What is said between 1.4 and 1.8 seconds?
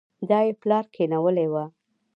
وه.